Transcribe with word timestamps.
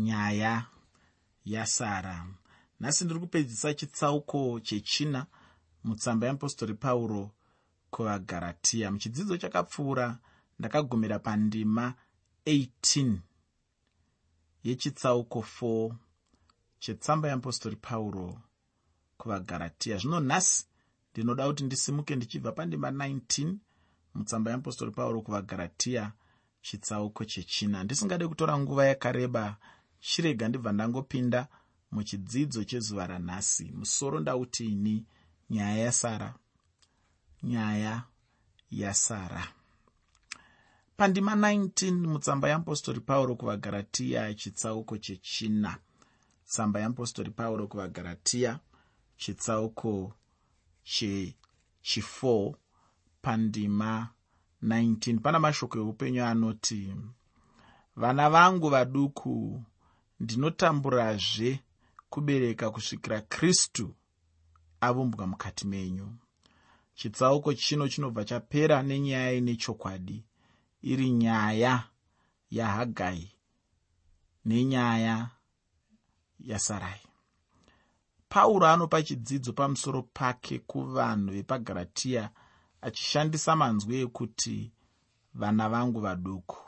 nyaya 0.00 0.66
yasara. 1.44 2.26
Nhasi 2.80 3.04
ndiri 3.04 3.20
kupedzisa 3.20 3.74
chitsauko 3.74 4.60
chechina 4.60 5.26
mutsamba 5.84 6.26
yeapostori 6.26 6.74
pauro 6.74 7.30
kuvagaratiya 7.90 8.90
muchidzidzo 8.90 9.36
chakapfuura 9.36 10.18
ndakagumira 10.58 11.18
pandima 11.18 11.94
18 12.46 13.18
yechitsauko 14.64 15.44
4 15.60 15.94
chetsamba 16.78 17.28
yeapostori 17.28 17.76
pauro 17.76 18.40
kuvagaratiya 19.18 19.96
zvino 19.98 20.20
nhasi 20.20 20.66
ndinoda 21.12 21.46
kuti 21.48 21.64
ndisimuke 21.64 22.16
ndichibva 22.16 22.52
pandima 22.52 22.90
19 22.90 23.54
mutsamba 24.14 24.50
yeapostori 24.50 24.90
pauro 24.90 25.22
kuvagaratiya 25.22 26.12
chitsauko 26.62 27.24
chechina. 27.24 27.84
Ndisingade 27.84 28.28
kutora 28.28 28.58
nguva 28.58 28.86
yakareba 28.86 29.56
chirega 30.00 30.48
ndibva 30.48 30.72
ndangopinda 30.72 31.48
muchidzidzo 31.92 32.64
chezuva 32.64 33.06
ranhasi. 33.06 33.72
Musoro 33.72 34.20
ndautiini 34.20 35.04
nyaya 35.50 35.78
yasara. 35.78 36.34
Nyaya 37.42 38.02
yasara. 38.70 39.48
Pandima 40.96 41.34
19 41.34 41.92
mutsamba 42.06 42.48
yeapostori 42.48 43.00
pauro 43.00 43.34
kuvagaratiya 43.36 44.34
chitsauko 44.34 44.98
chechina. 44.98 45.78
Tsamba 46.46 46.80
yeapostori 46.80 47.30
pauro 47.30 47.66
kuvagaratiya 47.66 48.58
chitsauko 49.16 50.14
chechi4 50.84 52.54
pandima 53.22 54.08
19 54.62 55.18
pana 55.18 55.38
mashoko 55.38 55.78
eupenyu 55.78 56.24
anoti 56.24 56.94
vana 57.96 58.30
vangu 58.30 58.68
vaduku 58.70 59.64
ndinotamburazve 60.20 61.60
kubereka 62.10 62.70
kusvikira 62.70 63.20
kristu 63.20 63.94
avumbwa 64.80 65.26
mukati 65.26 65.66
menyu. 65.66 66.08
Chitsauko 66.94 67.54
chino 67.54 67.88
chinobva 67.88 68.24
chapera 68.24 68.82
nenyaya 68.82 69.32
ine 69.32 69.56
chokwadi. 69.56 70.24
Iri 70.82 71.10
nyaya 71.10 71.84
yahagai 72.50 73.32
nenyaya 74.44 75.30
yasarai. 76.40 77.00
Pauro 78.28 78.66
anopa 78.66 79.02
chidzidzo 79.02 79.52
pamusoro 79.52 80.02
pake 80.02 80.58
kuvanhu 80.58 81.32
vepagaratiya 81.32 82.30
achishandisa 82.82 83.56
manzwi 83.56 84.00
ekuti 84.00 84.72
vana 85.34 85.68
vangu 85.68 86.00
vaduku. 86.00 86.58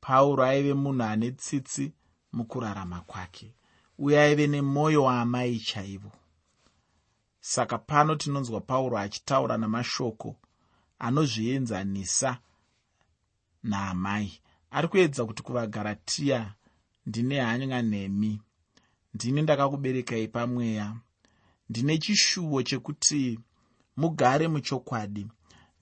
Pauro 0.00 0.44
aive 0.44 0.74
munhu 0.74 1.02
ane 1.02 1.30
tsitsi 1.30 1.92
mukurarama 2.32 3.00
kwake 3.00 3.52
uye 3.98 4.20
aive 4.20 4.46
nemwoyo 4.46 5.02
waamai 5.04 5.58
chaivo. 5.58 6.12
Saka 7.40 7.78
pano 7.78 8.14
tinonzwa 8.16 8.60
pauro 8.60 8.98
achitaura 8.98 9.58
namashoko 9.58 10.36
anozvienzanisa 10.98 12.38
naamai. 13.62 14.40
Ari 14.70 14.88
kuedza 14.88 15.24
kuti 15.24 15.42
kuvagaratiya 15.42 16.54
ndine 17.06 17.40
hanya 17.40 17.82
nemi. 17.82 18.40
Ndini 19.14 19.42
ndakakuberekai 19.42 20.28
pamweya 20.28 20.96
ndine 21.68 21.98
chishuwo 21.98 22.62
chekuti 22.62 23.38
mugare 23.96 24.48
muchokwadi. 24.48 25.26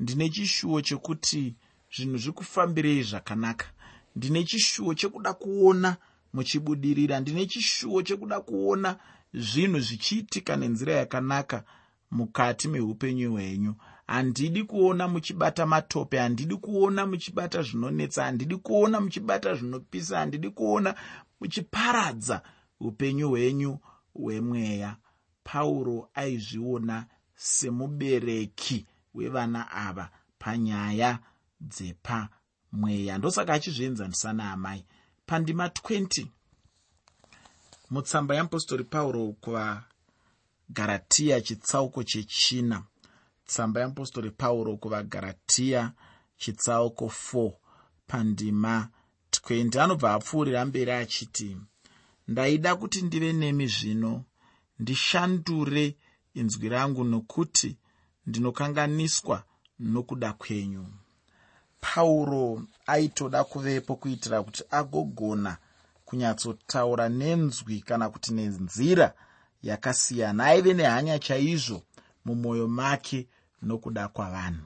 Ndine 0.01 0.29
chishuwo 0.29 0.81
chekuti 0.81 1.55
zvinhu 1.97 2.17
zvikufambirei 2.19 3.03
zvakanaka. 3.03 3.67
Ndine 4.17 4.45
chishuwo 4.45 4.95
chekuda 4.95 5.33
kuona 5.33 5.97
muchibudirira. 6.33 7.20
Ndine 7.20 7.47
chishuwo 7.47 8.03
chekuda 8.03 8.41
kuona 8.41 8.97
zvinhu 9.34 9.81
zvichiitika 9.81 10.56
nenzira 10.56 10.92
yakanaka 10.95 11.64
mukati 12.11 12.69
meupenyu 12.69 13.33
hwenyu. 13.33 13.75
Handidi 14.06 14.64
kuona 14.64 15.08
muchibata 15.08 15.67
matope 15.67 16.18
handidi 16.18 16.57
kuona 16.57 17.07
muchibata 17.07 17.63
zvinonetsa 17.63 18.24
handidi 18.24 18.57
kuona 18.57 19.01
muchibata 19.01 19.55
zvinopisa 19.55 20.18
handidi 20.18 20.51
kuona 20.51 20.95
muchiparadza 21.41 22.42
upenyu 22.80 23.29
hwenyu 23.29 23.79
hwemweya. 24.14 24.97
Pauro 25.45 26.08
aizviona 26.14 27.07
semubereki 27.35 28.86
wevana 29.14 29.70
ava 29.70 30.11
panyaya 30.39 31.18
dzepamweya. 31.61 33.18
Ndosaka 33.18 33.52
achizvienzanisa 33.52 34.33
naamai 34.33 34.85
pandima 35.30 35.67
20 35.67 36.27
mutsamba 37.91 38.35
yeapostori 38.35 38.85
pauro 38.85 39.33
kuvagaratiya 39.42 41.41
chitsauko 41.41 42.02
chechina. 42.05 42.85
Tsamba 43.46 43.80
yeapostori 43.80 44.30
pauro 44.30 44.77
kuvagaratiya 44.77 45.92
chitsauko 46.36 47.05
4 47.07 47.52
pandima 48.07 48.89
20 49.30 49.80
anobva 49.80 50.14
apfuurira 50.14 50.64
mberi 50.64 50.91
achiti 50.91 51.57
ndaida 52.29 52.77
kuti 52.77 53.02
ndive 53.02 53.33
nemi 53.33 53.67
zvino 53.67 54.24
ndishandure 54.79 55.97
inzwi 56.35 56.68
rangu 56.68 57.05
nokuti 57.05 57.77
ndinokanganiswa 58.27 59.45
nokuda 59.79 60.33
kwenyu 60.33 60.86
pauro 61.80 62.63
aitoda 62.86 63.45
kuvepo 63.45 63.96
kuitira 63.96 64.42
kuti 64.42 64.64
agogona 64.70 65.57
kunyatsotaura 66.05 67.08
nenzwi 67.08 67.80
kana 67.80 68.11
kuti 68.11 68.35
nenzira 68.35 69.13
yakasiyana. 69.63 70.45
Aive 70.45 70.74
nehanya 70.74 71.18
chaizvo 71.18 71.83
mumwoyo 72.24 72.68
make 72.68 73.29
nokuda 73.63 74.08
kwavanhu. 74.08 74.64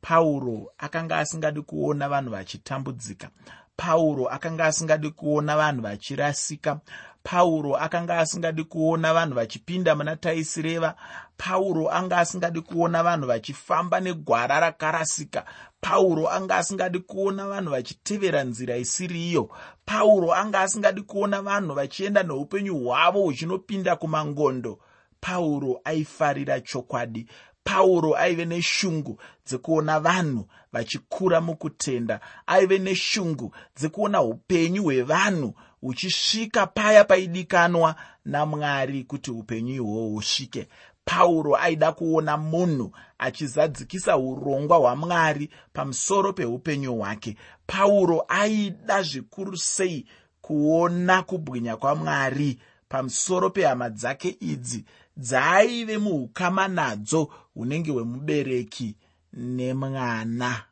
Pauro 0.00 0.72
akanga 0.78 1.18
asingadi 1.18 1.62
kuona 1.62 2.08
vanhu 2.08 2.30
vachitambudzika 2.30 3.30
pauro 3.76 4.26
akanga 4.28 4.64
asingadi 4.64 5.10
kuona 5.10 5.56
vanhu 5.56 5.82
vachirasika. 5.82 6.80
Pauro 7.22 7.76
akanga 7.76 8.18
asingadi 8.18 8.64
kuona 8.64 9.14
vanhu 9.14 9.34
vachipinda 9.34 9.94
muna 9.94 10.16
taisireva. 10.16 10.94
Pauro 11.36 11.90
anga 11.90 12.18
asingadi 12.18 12.60
kuona 12.60 13.02
vanhu 13.02 13.26
vachifamba 13.26 14.00
negwara 14.00 14.60
rakarasika. 14.60 15.44
Pauro 15.80 16.28
anga 16.30 16.56
asingadi 16.56 16.98
kuona 16.98 17.48
vanhu 17.48 17.70
vachitevera 17.70 18.44
nzira 18.44 18.76
isiri 18.76 19.28
iyo 19.30 19.50
pauro 19.84 20.34
anga 20.34 20.60
asingadi 20.60 21.02
kuona 21.02 21.42
vanhu 21.42 21.74
vachienda 21.74 22.22
neupenyu 22.22 22.78
hwavo 22.78 23.20
huchinopinda 23.22 23.96
kumangondo. 23.96 24.78
Pauro 25.20 25.80
aifarira 25.84 26.60
chokwadi 26.60 27.26
pauro 27.66 28.16
aive 28.16 28.44
neshungu 28.44 29.20
dzekuona 29.46 30.00
vanhu 30.00 30.46
vachikura 30.72 31.40
mukutenda 31.40 32.20
aive 32.46 32.78
neshungu 32.78 33.54
dzekuona 33.76 34.22
upenyu 34.22 34.82
hwevanhu 34.82 35.54
huchisvika 35.80 36.66
paya 36.66 37.04
paidikanwa 37.04 37.94
namwari 38.24 39.04
kuti 39.04 39.30
upenyu 39.30 39.74
ihwohwo 39.74 40.08
husvike. 40.08 40.68
Pauro 41.04 41.56
aida 41.56 41.92
kuona 41.92 42.36
munhu 42.36 42.92
achizadzikisa 43.18 44.16
urongwa 44.16 44.76
hwamwari 44.76 45.50
pamusoro 45.72 46.32
peupenyu 46.32 46.94
hwake. 46.96 47.36
Pauro 47.66 48.24
aida 48.28 49.02
zvikuru 49.02 49.56
sei 49.56 50.06
kuona 50.40 51.22
kubwinya 51.22 51.76
kwamwari 51.76 52.58
pamusoro 52.88 53.50
pehama 53.50 53.90
dzake 53.90 54.36
idzi 54.40 54.84
dzaaive 55.16 55.98
muukama 55.98 56.68
nadzo 56.68 57.28
hunenge 57.56 57.90
hwemubereki 57.90 58.96
nemwana. 59.32 60.64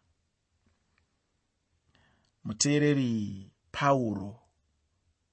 Muteereri 2.44 3.50
pauro 3.72 4.40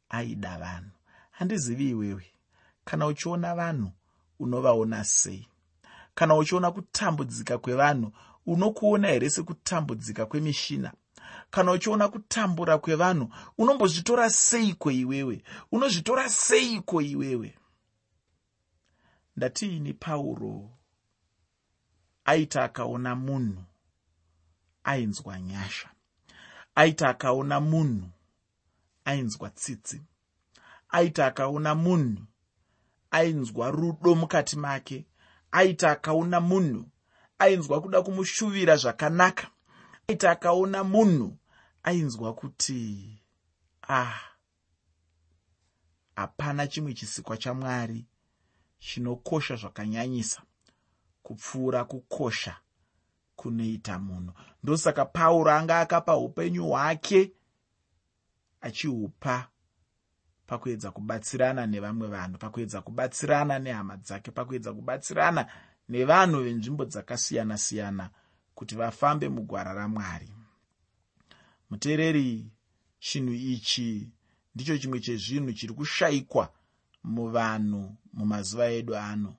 aida 0.09 0.57
vanhu. 0.57 0.91
Handizivi 1.31 1.89
iwewe 1.89 2.25
kana 2.85 3.07
uchiona 3.07 3.55
vanhu 3.55 3.91
unovaona 4.39 5.03
sei? 5.03 5.47
Kana 6.15 6.35
uchiona 6.35 6.71
kutambudzika 6.71 7.57
kwevanhu 7.57 8.11
unokuona 8.45 9.07
here 9.07 9.29
sekutambudzika 9.29 10.25
kwemishina? 10.25 10.93
Kana 11.49 11.71
uchiona 11.71 12.07
kutambura 12.07 12.77
kwevanhu 12.77 13.29
unombozvitora 13.57 14.29
seiko 14.29 14.91
iwewe? 14.91 15.43
Unozvitora 15.71 16.29
seiko 16.29 17.01
iwewe? 17.01 17.57
Ndatiini 19.37 19.93
pauro 19.93 20.69
aiti 22.25 22.59
akaona 22.59 23.15
munhu 23.15 23.63
ainzwa 24.83 25.39
nyasha 25.39 25.89
aiti 26.75 27.05
akaona 27.05 27.59
munhu 27.59 28.09
ainzwa 29.05 29.49
tsitsi 29.49 30.01
aiti 30.89 31.21
akaona 31.21 31.75
munhu 31.75 32.23
ainzwa 33.11 33.71
rudo 33.71 34.15
mukati 34.15 34.55
make 34.55 35.05
aiti 35.51 35.85
akaona 35.85 36.39
munhu 36.39 36.85
ainzwa 37.39 37.81
kuda 37.81 38.01
kumushuvira 38.01 38.75
zvakanaka 38.75 39.47
aiti 40.07 40.27
akaona 40.27 40.83
munhu 40.83 41.37
ainzwa 41.83 42.33
kuti 42.33 43.19
ah 43.89 44.19
hapana 46.15 46.67
chimwe 46.67 46.93
chisikwa 46.93 47.37
chamwari 47.37 48.05
chinokosha 48.79 49.55
zvakanyanyisa 49.55 50.41
kupfuura 51.31 51.85
kukosha 51.85 52.57
kunoita 53.35 53.99
munhu. 53.99 54.33
Ndosaka 54.63 55.05
pauro 55.05 55.51
anga 55.51 55.79
akapa 55.79 56.17
upenyu 56.17 56.65
hwake 56.67 57.31
achihupa 58.61 59.47
pakuedza 60.47 60.91
kubatsirana 60.91 61.65
nevamwe 61.67 62.07
vanhu 62.07 62.37
pakuedza 62.37 62.81
kubatsirana 62.81 63.59
nehama 63.59 63.97
dzake 63.97 64.31
pakuedza 64.31 64.73
kubatsirana 64.73 65.47
nevanhu 65.89 66.43
venzvimbo 66.43 66.85
dzakasiyana-siyana 66.85 68.09
kuti 68.55 68.75
vafambe 68.75 69.29
mugwara 69.29 69.73
ramwari. 69.73 70.29
Muteereri 71.69 72.51
chinhu 72.99 73.33
ichi 73.33 74.11
ndicho 74.55 74.77
chimwe 74.77 74.99
chezvinhu 74.99 75.53
chiri 75.53 75.73
kushayikwa 75.73 76.53
muvanhu 77.03 77.95
mumazuva 78.13 78.65
edu 78.67 78.95
ano 78.95 79.35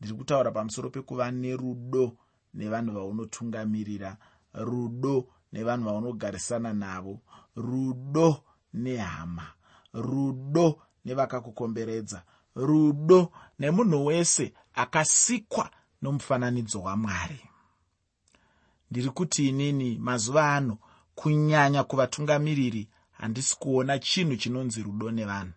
ndiri 0.00 0.14
kutaura 0.14 0.50
pamusoro 0.50 0.90
pekuva 0.90 1.30
nerudo 1.30 2.16
nevanhu 2.54 2.92
vaunotungamirira 2.92 4.16
rudo 4.54 5.28
nevanhu 5.52 5.84
vaunogarisana 5.84 6.72
navo 6.72 7.20
rudo 7.56 8.44
nehama 8.74 9.46
rudo 9.94 10.82
nevakakukomberedza 11.04 12.22
rudo 12.54 13.32
nemunhu 13.58 14.06
wese 14.06 14.52
akasikwa 14.74 15.70
nomufananidzo 16.02 16.82
wamwari. 16.82 17.40
Ndiri 18.90 19.10
kuti 19.10 19.48
inini 19.48 19.98
mazuva 19.98 20.54
ano 20.54 20.78
kunyanya 21.14 21.84
kuvatungamiriri 21.84 22.88
handisi 23.12 23.56
kuona 23.58 23.98
chinhu 23.98 24.36
chinonzi 24.36 24.82
rudo 24.82 25.10
nevanhu. 25.10 25.52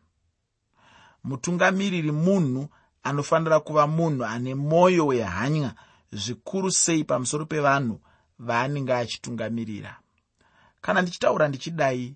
Mutungamiriri 1.23 2.11
munhu 2.11 2.69
anofanira 3.07 3.57
kuva 3.59 3.83
munhu 3.87 4.23
ane 4.33 4.51
mwoyo 4.55 5.03
wehanya 5.07 5.71
zvikuru 6.21 6.71
sei 6.71 7.03
pamusoro 7.03 7.45
pevanhu 7.45 7.95
vaanenge 8.47 8.93
achitungamirira 8.93 9.93
kana 10.81 11.01
ndichitaura 11.01 11.47
ndichidai 11.47 12.15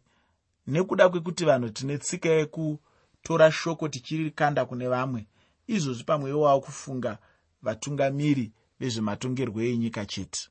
nekuda 0.68 1.10
kwekuti 1.10 1.46
vanhu 1.46 1.70
tine 1.70 1.98
tsika 1.98 2.30
yekutora 2.30 3.52
shoko 3.52 3.86
tichirikanda 3.94 4.66
kune 4.66 4.88
vamwe 4.94 5.22
izvozvi 5.68 6.04
pamwewo 6.04 6.42
wavo 6.42 6.62
kufunga 6.66 7.18
vatungamiri 7.66 8.52
vezvematongerwo 8.80 9.62
enyika 9.62 10.06
chete. 10.06 10.42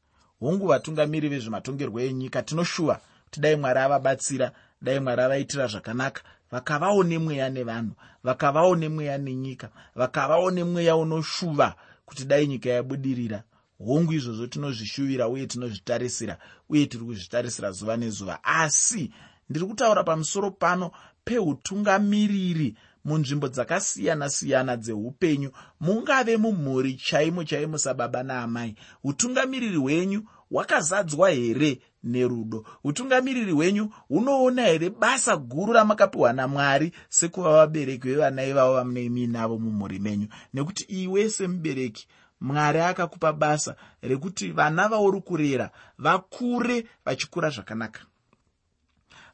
Hongu 0.40 0.66
vatungamiri 0.66 1.28
vezvematongerwo 1.28 2.00
enyika 2.00 2.42
tinoshuva 2.42 3.00
kuti 3.24 3.40
dai 3.40 3.56
mwari 3.56 3.80
avabatsira 3.80 4.52
dai 4.82 5.00
mwari 5.00 5.22
avaitira 5.22 5.66
zvakanaka 5.66 6.22
vakavawo 6.50 7.04
nemweya 7.04 7.50
nevanhu 7.50 7.94
vakavawo 8.24 8.76
nemweya 8.76 9.18
nenyika 9.18 9.70
vakavawo 9.94 10.50
nemweya 10.50 10.96
unoshuva 10.96 11.74
kuti 12.10 12.24
dai 12.24 12.46
nyika 12.46 12.70
yabudirira. 12.70 13.42
Hongu 13.78 14.12
izvozvo 14.12 14.46
tinozvishuvira 14.46 15.28
uye 15.28 15.46
tinozvitarisira 15.46 16.38
uye 16.68 16.86
tiri 16.86 17.04
kuzvitarisira 17.04 17.72
zuva 17.72 17.96
nezuva. 17.96 18.44
Asi 18.44 19.12
ndiri 19.50 19.66
kutaura 19.66 20.04
pamusoro 20.04 20.50
pano 20.50 20.90
peutungamiriri 21.24 22.76
munzvimbo 23.04 23.48
dzakasiyana-siyana 23.48 24.76
dzeupenyu 24.76 25.50
mungave 25.80 26.36
mumhuri 26.36 26.94
chaimo 26.94 27.44
chaimo 27.44 27.78
sababa 27.78 28.22
naamai. 28.22 28.74
Utungamiriri 29.04 29.76
hwenyu 29.76 30.22
hwakazadzwa 30.50 31.30
here 31.30 31.80
nerudo? 32.02 32.66
Utungamiriri 32.84 33.52
hwenyu 33.52 33.90
hunoona 34.08 34.62
here 34.62 34.90
basa 34.90 35.36
guru 35.36 35.72
ramakapiwa 35.72 36.32
namwari 36.32 36.92
sekuva 37.08 37.50
vabereki 37.52 38.08
vevana 38.08 38.44
ivavo 38.44 38.74
vamunemi 38.74 39.26
navo 39.26 39.58
mumhuri 39.58 39.98
menyu? 39.98 40.28
Nekuti 40.54 40.84
iwe 40.84 41.30
semubereki 41.30 42.08
mwari 42.40 42.80
akakupa 42.80 43.32
basa 43.32 43.76
rekuti 44.02 44.52
vana 44.52 44.88
vauri 44.88 45.20
kurera 45.20 45.70
vakure 45.98 46.86
vachikura 47.04 47.50
zvakanaka. 47.50 48.00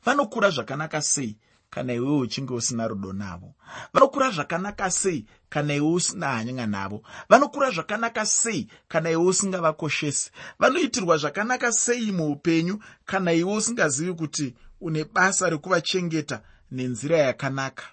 Vanokura 0.04 0.50
zvakanaka 0.50 1.02
sei 1.02 1.36
kana 1.70 1.92
iwewe 1.92 2.18
uchinge 2.18 2.54
usina 2.54 2.88
rudo 2.88 3.12
navo. 3.12 3.54
Vanokura 3.92 4.30
zvakanaka 4.30 4.90
sei 4.90 5.26
kana 5.48 5.74
iwe 5.74 5.88
usina 5.92 6.26
hanyanya 6.28 6.66
navo? 6.66 7.02
Vanokura 7.28 7.70
zvakanaka 7.70 8.26
sei 8.26 8.68
kana 8.88 9.10
iwe 9.10 9.22
usingavakoshesi? 9.24 10.30
Vanoitirwa 10.58 11.16
zvakanaka 11.16 11.72
sei 11.72 12.12
muupenyu 12.12 12.82
kana 13.04 13.32
iwe 13.32 13.56
usingazivi 13.56 14.14
kuti 14.14 14.54
une 14.80 15.04
basa 15.04 15.50
rekuvachengeta 15.50 16.42
nenzira 16.70 17.18
yakanaka? 17.18 17.84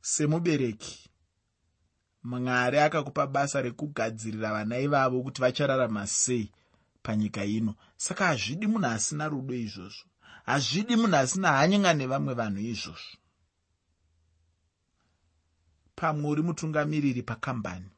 Semubereki 0.00 1.10
mwari 2.24 2.78
akakupa 2.78 3.26
basa 3.26 3.62
rekugadzirira 3.62 4.52
vana 4.52 4.78
ivavo 4.78 5.22
kuti 5.22 5.40
vachararama 5.40 6.06
sei 6.06 6.50
panyika 7.02 7.44
ino? 7.44 7.74
Saka 7.96 8.26
hazvidi 8.26 8.66
munhu 8.66 8.86
asina 8.86 9.28
rudo 9.28 9.54
izvozvo 9.54 10.04
hazvidi 10.46 10.96
munhu 10.96 11.16
asina 11.16 11.52
hanyanga 11.52 11.94
nevamwe 11.94 12.34
vanhu 12.34 12.60
izvozvo. 12.60 13.18
Pamwe 15.96 16.30
uri 16.30 16.42
mutungamiriri 16.42 17.22
pakambani. 17.22 17.90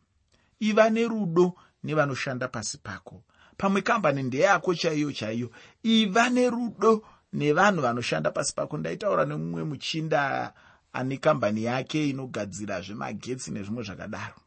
Iva 0.60 0.90
nerudo 0.90 1.54
nevanoshanda 1.84 2.48
pasi 2.48 2.78
pako. 2.78 3.22
Pamwe 3.56 3.82
kambani 3.82 4.22
ndeyako 4.22 4.74
chaiyo 4.74 5.12
chaiyo. 5.12 5.50
Iva 5.82 6.30
nerudo 6.30 7.02
nevanhu 7.32 7.82
vanoshanda 7.82 8.30
pasi 8.30 8.54
pako. 8.54 8.78
Ndaitaura 8.78 9.24
nemumwe 9.24 9.64
muchinda 9.64 10.52
ane 10.92 11.16
kambani 11.16 11.64
yake 11.64 12.10
inogadzira 12.10 12.80
zvemagetsi 12.80 13.50
nezvimwe 13.50 13.82
zvakadaro. 13.82 14.40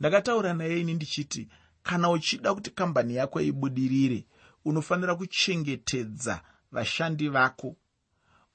Ndakataura 0.00 0.54
naye 0.54 0.80
ini 0.80 0.94
ndichiti 0.94 1.48
kana 1.82 2.10
uchida 2.10 2.54
kuti 2.54 2.70
kambani 2.70 3.14
yako 3.14 3.40
ibudirire 3.40 4.24
unofanira 4.64 5.14
kuchengetedza 5.14 6.40
vashandi 6.74 7.28
vako. 7.28 7.76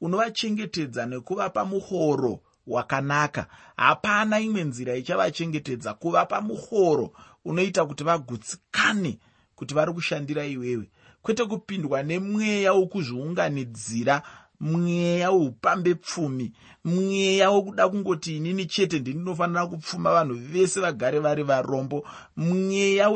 Unovachengetedza 0.01 1.05
nekuvapa 1.05 1.65
muhoro 1.65 2.39
wakanaka. 2.67 3.47
Hapana 3.77 4.39
imwe 4.39 4.63
nzira 4.63 4.95
ichavachengetedza 4.95 5.93
kuvapa 5.93 6.41
muhoro 6.41 7.11
unoita 7.45 7.85
kuti 7.85 8.03
vagutsikane 8.03 9.19
kuti 9.55 9.73
vari 9.73 9.93
kushandira 9.93 10.45
iwewe. 10.45 10.89
Kwete 11.21 11.45
kupindwa 11.45 12.03
nemweya 12.03 12.73
wokuzviunganidzira 12.73 14.21
mweya 14.59 15.31
weupambe 15.31 15.95
pfumi 15.95 16.53
mweya 16.83 17.49
wokuda 17.49 17.89
kungoti 17.89 18.37
inini 18.37 18.65
chete 18.65 18.99
ndinofanira 18.99 19.67
kupfuma 19.67 20.11
vanhu 20.13 20.35
vese 20.35 20.79
vagare 20.79 21.19
vari 21.19 21.43
varombo 21.43 22.07
mweya 22.37 23.09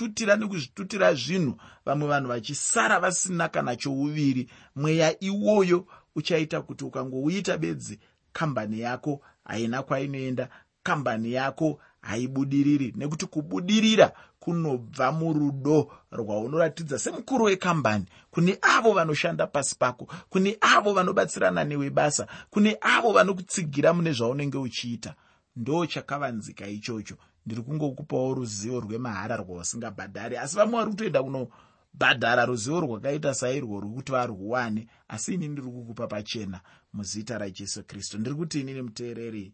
wekungozvitutira 0.00 0.36
nekuzvitutira 0.36 1.14
zvinhu. 1.14 1.56
Vamwe 1.84 2.08
vanhu 2.08 2.28
vachisara 2.28 3.00
vasina 3.00 3.48
kana 3.48 3.76
chouviri. 3.76 4.50
Mweya 4.76 5.20
iwoyo 5.24 5.86
uchaita 6.14 6.62
kuti 6.62 6.84
ukangouita 6.84 7.58
bedzi 7.58 7.98
kambani 8.32 8.80
yako 8.80 9.20
haina 9.44 9.82
kwainoenda 9.82 10.48
kambani 10.82 11.32
yako 11.32 11.80
haibudiriri. 12.00 12.92
Nekuti 12.96 13.26
kubudirira 13.26 14.12
kunobva 14.40 15.12
murudo 15.12 15.92
rwaunoratidza 16.12 16.98
semukuru 16.98 17.44
wekambani. 17.44 18.04
Kune 18.30 18.58
avo 18.62 18.92
vanoshanda 18.92 19.46
pasi 19.46 19.76
pako 19.78 20.08
kune 20.28 20.56
avo 20.60 20.92
vanobatsirana 20.92 21.64
newe 21.64 21.90
basa 21.90 22.26
kune 22.50 22.78
avo 22.80 23.12
vanokutsigira 23.12 23.92
mune 23.92 24.12
zvaunenge 24.12 24.58
uchiita. 24.58 25.14
Ndo 25.56 25.86
chakavanzika 25.86 26.66
ichocho 26.68 27.16
ndiri 27.50 27.62
kungokupawo 27.62 28.34
ruzivo 28.34 28.80
rwemahara 28.80 29.36
rwausingabhadhari 29.36 30.36
asi 30.36 30.56
vamwe 30.56 30.78
vari 30.78 30.90
kutoenda 30.90 31.22
kunobhadhara 31.22 32.44
ruzivo 32.46 32.80
rwakaita 32.80 33.34
sairwo 33.34 33.80
rwekuti 33.80 34.12
varwuwane 34.12 34.86
asi 35.08 35.34
ini 35.34 35.48
ndiri 35.48 35.66
kukupa 35.68 36.06
pachena 36.06 36.60
muzita 36.92 37.38
rajesu 37.38 37.84
kristu. 37.84 38.18
Ndiri 38.18 38.36
kuti 38.36 38.60
inini 38.60 38.82
muteereri 38.82 39.52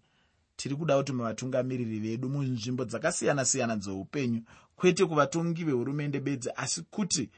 tiri 0.56 0.76
kuda 0.76 0.96
kuti 0.96 1.12
muvatungamiriri 1.12 1.98
vedu 2.00 2.28
munzvimbo 2.28 2.84
dzakasiyana-siyana 2.84 3.76
dzeupenyu 3.76 4.40
kwete 4.76 5.04
kuvatongi 5.06 5.64
vehurumende 5.64 6.20
bedzi 6.20 6.50
asi 6.56 6.82
kuti 6.90 7.30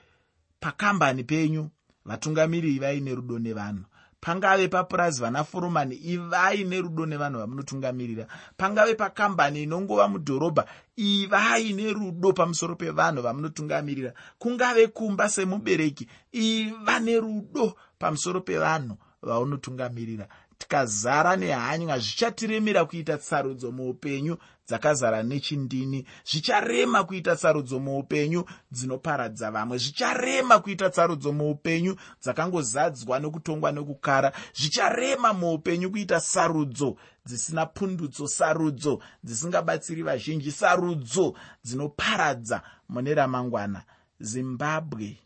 pakambani 0.61 1.25
penyu 1.25 1.71
vatungamiriri 2.05 2.77
ivai 2.77 3.01
nerudo 3.01 3.39
nevanhu 3.39 3.85
pangave 4.21 4.69
papurazi 4.69 5.21
vana 5.21 5.45
foromani 5.45 5.95
ivai 5.95 6.65
nerudo 6.65 7.07
nevanhu 7.07 7.39
vamunotungamirira. 7.39 8.27
Pangave 8.57 8.95
pakambani 8.95 9.63
inongova 9.63 10.09
mudhorobha 10.09 10.65
ivai 10.97 11.73
nerudo 11.73 12.33
pamusoro 12.33 12.77
pevanhu 12.77 13.23
vamunotungamirira. 13.23 14.13
Kungave 14.39 14.87
kumba 14.87 15.29
semubereki 15.29 16.09
iva 16.33 17.01
nerudo 17.01 17.77
pamusoro 17.99 18.41
pevanhu 18.41 18.97
vaunotungamirira 19.23 20.29
tikazara 20.59 21.37
nehanya 21.37 21.99
zvichatiremera 21.99 22.85
kuita 22.85 23.19
tsarudzo 23.19 23.73
muupenyu 23.73 24.37
dzakazara 24.69 25.23
nechindini. 25.23 26.05
Zvicharema 26.25 27.05
kuita 27.05 27.37
tsarudzo 27.37 27.79
muupenyu 27.79 28.45
dzinoparadza 28.71 29.51
vamwe. 29.51 29.79
Zvicharema 29.79 30.59
kuita 30.59 30.91
tsarudzo 30.91 31.33
muupenyu 31.33 31.97
dzakangozadzwa 32.23 33.21
nekutongwa 33.21 33.73
nekukara. 33.73 34.33
Zvicharema 34.55 35.33
muupenyu 35.33 35.91
kuita 35.91 36.21
sarudzo 36.21 36.97
dzisina 37.27 37.67
pundutso 37.67 38.29
sarudzo 38.29 39.01
dzisingabatsiri 39.25 40.03
vazhinji 40.03 40.53
sarudzo 40.53 41.35
dzinoparadza 41.65 42.63
mune 42.89 43.15
ramangwana. 43.15 43.83
Zimbabwe 44.21 45.19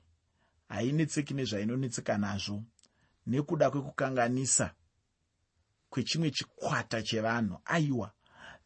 hainetseki 0.69 1.35
nezvainonetseka 1.35 2.19
nazvo. 2.19 2.63
Nekuda 3.27 3.71
kwekukanganisa 3.71 4.71
kwechimwe 5.93 6.31
chikwata 6.31 7.03
chevanhu. 7.03 7.57
Aiwa 7.65 8.09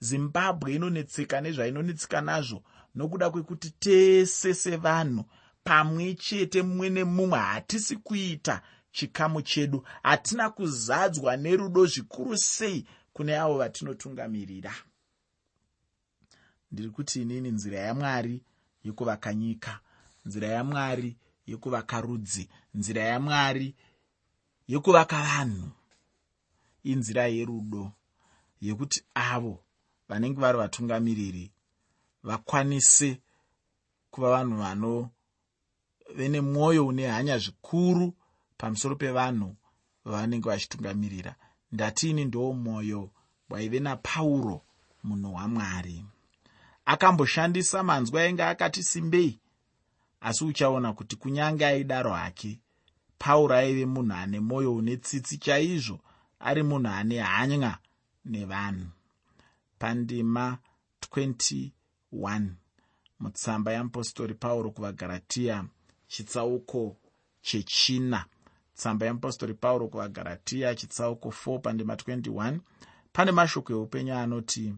zimbabwe 0.01 0.75
inonetseka 0.75 1.37
nezvainonetseka 1.41 2.21
nazvo 2.21 2.63
nokuda 2.95 3.31
kwekuti 3.31 3.71
tese 3.71 4.55
sevanhu 4.55 5.25
pamwe 5.65 6.15
chete 6.15 6.63
mumwe 6.63 6.89
nemumwe 6.91 7.39
hatisi 7.39 7.97
kuita 7.97 8.63
chikamu 8.93 9.43
chedu. 9.43 9.85
Hatina 10.03 10.51
kuzadzwa 10.51 11.37
nerudo 11.37 11.87
zvikuru 11.87 12.37
sei 12.39 12.87
kune 13.13 13.33
avo 13.39 13.59
vatinotungamirira. 13.59 14.75
Ndiri 16.73 16.91
kuti 16.91 17.23
inini 17.23 17.51
nzira 17.51 17.79
yamwari 17.79 18.43
yekuvaka 18.85 19.35
nyika 19.35 19.81
nzira 20.25 20.49
yamwari 20.49 21.17
yekuvaka 21.47 22.01
rudzi 22.01 22.49
nzira 22.75 23.03
yamwari 23.03 23.75
yekuvaka 24.69 25.23
vanhu 25.23 25.71
inzira 26.93 27.25
yerudo 27.37 27.93
yekuti 28.61 28.99
avo 29.15 29.55
vanenge 30.09 30.41
vari 30.41 30.59
vatungamiriri 30.59 31.45
vakwanise 32.27 33.11
kuva 34.11 34.29
vanhu 34.35 34.57
vanove 34.63 36.27
nemwoyo 36.33 36.87
une 36.87 37.05
hanya 37.17 37.39
zvikuru 37.39 38.07
pamusoro 38.59 38.95
pevanhu 38.97 39.57
vavanenge 40.05 40.49
vachitungamirira. 40.49 41.35
Ndatiini 41.73 42.25
ndoo 42.25 42.53
mwoyo 42.53 43.11
waive 43.51 43.81
napauro 43.81 44.63
munhu 45.05 45.35
wamwari. 45.35 46.05
Akamboshandisa 46.85 47.83
manzwi 47.83 48.19
ainge 48.21 48.43
akati 48.43 48.83
simbei? 48.83 49.41
Asi 50.21 50.45
uchaona 50.45 50.93
kuti 50.93 51.17
kunyange 51.17 51.67
aidaro 51.67 52.13
hake 52.13 52.61
pauro 53.19 53.55
aive 53.55 53.87
munhu 53.87 54.15
ane 54.15 54.41
mwoyo 54.41 54.75
une 54.75 54.97
tsitsi 54.97 55.39
chaizvo 55.39 56.01
ari 56.41 56.63
munhu 56.63 56.89
ane 56.89 57.19
hanya 57.19 57.79
nevanhu. 58.25 58.87
Pandima 59.79 60.59
21 61.11 62.51
mutsamba 63.21 63.73
yeapostori 63.73 64.35
pauro 64.35 64.71
kuvagaratiya 64.71 65.65
chitsauko 66.09 66.97
chechina. 67.43 68.25
Tsamba 68.75 69.07
yeapostori 69.07 69.55
pauro 69.55 69.89
kuvagaratiya 69.89 70.75
chitsauko 70.75 71.29
4 71.29 71.59
pandima 71.59 71.95
21 71.95 72.59
pane 73.13 73.33
mashoko 73.33 73.73
eupenyu 73.73 74.15
anoti 74.15 74.75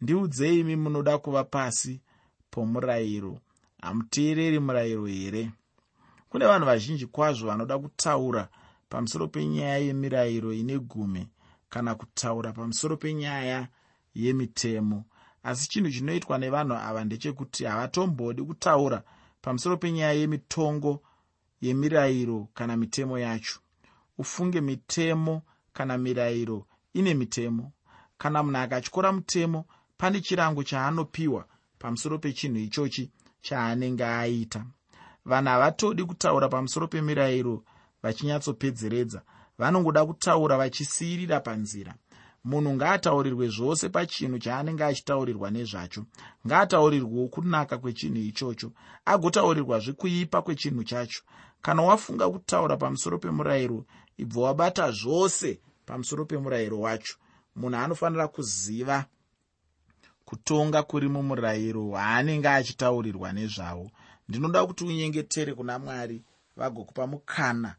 ndiudzei 0.00 0.60
imi 0.60 0.76
munoda 0.76 1.18
kuva 1.18 1.44
pasi 1.44 2.00
pomurayiro. 2.50 3.38
Hamuteereri 3.82 4.58
murayiro 4.60 5.06
here? 5.06 5.50
Kune 6.28 6.46
vanhu 6.46 6.66
vazhinji 6.66 7.06
kwazvo 7.06 7.46
vanoda 7.46 7.78
kutaura 7.78 8.48
pamusoro 8.90 9.28
penyaya 9.28 9.78
yemirayiro 9.78 10.52
ine 10.52 10.78
gume 10.78 11.28
kana 11.68 11.94
kutaura 11.94 12.52
pamusoro 12.52 12.96
penyaya 12.96 13.68
yemitemo. 14.14 15.04
Asi 15.42 15.68
chinhu 15.68 15.90
chinoitwa 15.90 16.38
nevanhu 16.38 16.74
ava 16.74 17.04
ndechekuti 17.04 17.64
havatombodi 17.64 18.42
kutaura 18.42 19.02
pamusoro 19.42 19.76
penyaya 19.76 20.12
yemitongo 20.12 21.02
yemirayiro 21.60 22.48
kana 22.54 22.76
mitemo 22.76 23.18
yacho. 23.18 23.60
Ufunge 24.18 24.60
mitemo 24.60 25.42
kana 25.72 25.98
mirayiro 25.98 26.66
ine 26.94 27.14
mitemo. 27.14 27.72
Kana 28.18 28.42
munhu 28.42 28.58
akatyora 28.58 29.12
mutemo 29.12 29.64
pane 29.96 30.20
chirango 30.20 30.62
chaanopiwa 30.62 31.46
pamusoro 31.78 32.18
pechinhu 32.18 32.58
ichochi 32.58 33.10
chaanenge 33.42 34.04
aita. 34.04 34.66
Vanhu 35.24 35.48
havatodi 35.50 36.04
kutaura 36.04 36.48
pamusoro 36.48 36.88
pemirayiro 36.88 37.64
vachinyatsopedzeredza 38.02 39.22
vanongoda 39.58 40.06
kutaura 40.06 40.56
vachisiyirira 40.56 41.40
panzira. 41.40 41.94
Munhu 42.44 42.74
ngaataurirwe 42.74 43.48
zvose 43.48 43.88
pachinhu 43.88 44.38
chaanenge 44.38 44.84
achitaurirwa 44.84 45.50
nezvacho. 45.50 46.02
Ngaataurirwewo 46.46 47.28
kunaka 47.28 47.78
kwechinhu 47.78 48.20
ichocho. 48.30 48.72
Agotaurirwazve 49.04 49.92
kuipa 49.92 50.42
kwechinhu 50.42 50.84
chacho. 50.84 51.22
Kana 51.62 51.82
wafunga 51.82 52.30
kutaura 52.30 52.76
pamusoro 52.76 53.18
pemurayiro 53.18 53.84
ibva 54.16 54.40
wabata 54.40 54.90
zvose 54.90 55.60
pamusoro 55.86 56.24
pemurayiro 56.24 56.80
wacho. 56.80 57.14
Munhu 57.56 57.76
anofanira 57.76 58.28
kuziva 58.28 59.04
kutonga 60.24 60.82
kuri 60.82 61.08
mumurayiro 61.08 61.88
waanenge 61.88 62.48
achitaurirwa 62.48 63.32
nezvawo. 63.32 63.90
Ndinoda 64.28 64.66
kuti 64.66 64.84
unyengetere 64.84 65.54
kuna 65.54 65.78
mwari 65.78 66.22
vagokupa 66.56 67.06
mukana 67.06 67.74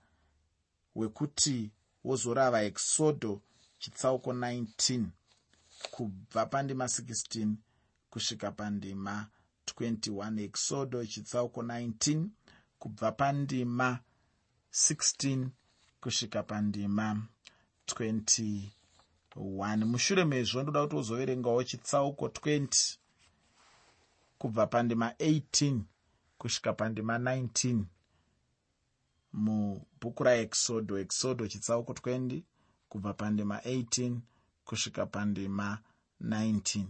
wekuti 0.95 1.71
wozorava 2.03 2.63
exodo 2.63 3.41
chitsauko 3.79 4.31
19 4.33 5.05
kubva 5.91 6.45
pandima 6.45 6.86
16 6.86 7.53
kusvika 8.10 8.51
pandima 8.51 9.27
21 9.65 10.39
exodo 10.39 11.05
chitsauko 11.05 11.62
19 11.62 12.27
kubva 12.79 13.12
pandima 13.12 14.00
16 14.71 15.48
kusvika 16.01 16.43
pandima 16.43 17.27
21 17.88 19.86
mushure 19.86 20.25
mezvo 20.25 20.63
ndoda 20.63 20.81
kuti 20.83 20.95
uzoverengawo 20.95 21.63
chitsauko 21.63 22.27
20 22.27 22.98
kubva 24.38 24.67
pandima 24.67 25.10
18 25.10 25.79
kusvika 26.38 26.74
pandima 26.74 27.17
19 27.17 27.83
mubhuku 29.34 30.24
raexodo 30.24 30.98
exodo 31.00 31.48
chitsauko 31.48 31.94
20 31.94 32.42
kubva 32.90 33.14
pandima 33.14 33.58
18 33.58 34.18
kusvika 34.66 35.06
pandima 35.06 35.80
19 36.24 36.86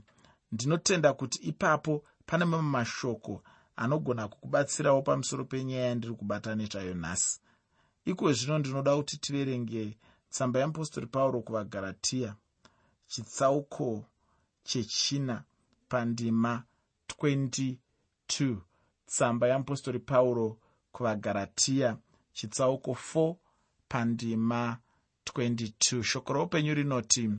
ndinotenda 0.51 1.13
kuti 1.13 1.37
ipapo 1.39 2.03
pane 2.25 2.45
mamwe 2.45 2.71
mashoko 2.71 3.43
anogona 3.75 4.27
kukubatsirawo 4.27 5.01
pamusoro 5.01 5.45
penyaya 5.45 5.85
yandiri 5.85 6.13
kubata 6.13 6.55
nezvayo 6.55 6.93
nhasi 6.93 7.39
iko 8.05 8.33
zvino 8.33 8.59
ndinoda 8.59 8.95
kuti 8.95 9.17
tiverenge 9.17 9.97
tsamba 10.29 10.59
yeapostori 10.59 11.07
pauro 11.07 11.41
kuvagaratiya 11.41 12.35
chitsauko 13.07 14.05
chechina 14.63 15.43
pandima 15.89 16.63
22 17.21 18.57
tsamba 19.05 19.47
yeapostori 19.47 19.99
pauro 19.99 20.57
kuvagaratiya 20.91 21.97
chitsauko 22.33 22.97
4 23.13 23.35
pandima 23.87 24.77
22 25.25 26.03
shoko 26.03 26.33
roupenyu 26.33 26.73
rinoti 26.73 27.29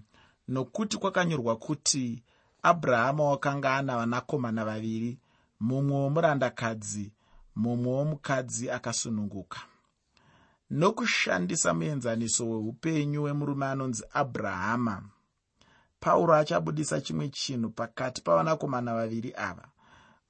nokuti 0.49 0.97
kwakanyorwa 0.99 1.57
kuti 1.57 2.23
abrahama 2.63 3.25
wakanga 3.25 3.77
ana 3.77 3.97
vanakomana 3.97 4.65
vaviri 4.65 5.19
mumwe 5.61 5.97
womurandakadzi 5.97 7.13
mumwe 7.57 7.93
womukadzi 7.93 8.71
akasununguka. 8.71 9.61
Nokushandisa 10.71 11.75
muenzaniso 11.75 12.51
weupenyu 12.51 13.23
wemurume 13.23 13.67
anonzi 13.67 14.05
abrahama 14.13 15.03
pauro 16.01 16.35
achabudisa 16.35 17.01
chimwe 17.01 17.29
chinhu 17.29 17.71
pakati 17.71 18.21
pavanakomana 18.23 18.95
vaviri 18.95 19.33
ava. 19.37 19.69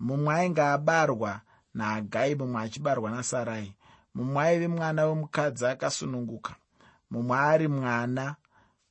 Mumwe 0.00 0.35
ainge 0.35 0.62
abarwa 0.62 1.40
naagai 1.75 2.35
mumwe 2.35 2.62
achibarwa 2.62 3.11
nasarai 3.11 3.75
mumwe 4.14 4.42
aive 4.45 4.69
mwana 4.69 5.07
wemukadzi 5.07 5.66
akasununguka. 5.66 6.54
Mumwe 7.11 7.38
ari 7.38 7.69
mwana 7.69 8.37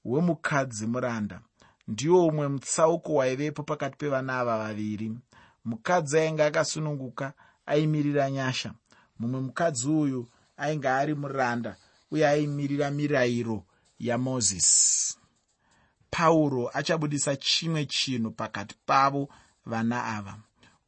wemukadzi 0.06 0.88
muranda. 0.88 1.42
Ndiwo 1.88 2.28
umwe 2.28 2.48
mutsauko 2.48 3.14
waivepo 3.14 3.64
pakati 3.64 3.98
pevana 3.98 4.40
ava 4.40 4.58
vaviri. 4.58 5.18
Mukadzi 5.66 6.18
ainge 6.20 6.44
akasununguka 6.44 7.34
aimirira 7.66 8.32
nyasha. 8.32 8.74
Mumwe 9.20 9.42
mukadzi 9.42 9.90
uyu 9.90 10.28
ainge 10.58 10.90
ari 10.90 11.16
muranda 11.16 11.76
uye 12.12 12.28
aimirira 12.28 12.92
mirayiro 12.92 13.64
yamozisi. 14.00 15.18
Pauro 16.10 16.70
achabudisa 16.74 17.36
chimwe 17.36 17.86
chinhu 17.86 18.32
pakati 18.32 18.76
pavo 18.86 19.30
vana 19.66 20.06
ava. 20.06 20.38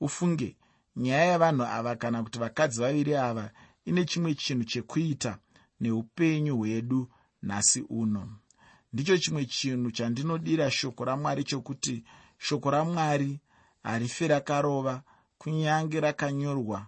Ufunge 0.02 0.56
nyaya 0.96 1.26
yavanhu 1.26 1.64
ava 1.64 1.96
kana 1.96 2.24
kuti 2.24 2.40
vakadzi 2.40 2.82
vaviri 2.82 3.16
ava 3.16 3.52
ine 3.86 4.06
chimwe 4.06 4.36
chinhu 4.36 4.64
chekuita 4.64 5.40
neupenyu 5.80 6.58
hwedu 6.58 7.12
nhasi 7.42 7.82
uno. 7.82 8.36
Ndicho 8.94 9.18
chimwe 9.18 9.46
chinhu 9.46 9.92
chandinodira 9.92 10.72
shoko 10.72 11.06
ramwari 11.06 11.44
chokuti 11.44 12.04
shoko 12.38 12.72
ramwari 12.72 13.40
harife 13.84 14.28
rakarova 14.28 15.04
kunyange 15.38 16.00
rakanyorwa 16.00 16.88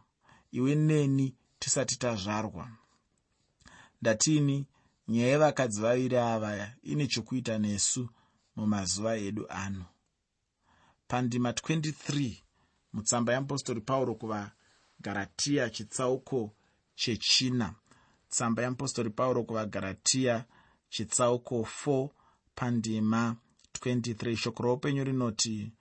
iwe 0.51 0.75
neni 0.75 1.35
tisati 1.59 1.99
tazvarwa. 1.99 2.69
Ndatini 4.01 4.67
nyaya 5.07 5.27
yevakadzi 5.29 5.81
vaviri 5.81 6.17
ava 6.17 6.71
ine 6.83 7.07
chokuita 7.07 7.57
nesu 7.57 8.09
mumazuva 8.55 9.17
edu 9.17 9.45
ano. 9.49 9.85
Pandima 11.07 11.51
23 11.51 12.33
mutsamba 12.93 13.33
yeapostori 13.33 13.81
pauro 13.81 14.15
kuvagaratiya 14.15 15.69
chitsauko 15.69 16.55
chechina. 16.95 17.73
Tsamba 18.29 18.61
yeapostori 18.61 19.09
pauro 19.09 19.43
kuvagaratiya 19.43 20.45
chitsauko 20.89 21.67
4 21.85 22.09
pandima 22.55 23.35
23 23.81 24.35
shoko 24.35 24.63
roupenyu 24.63 25.03
rinoti 25.03 25.71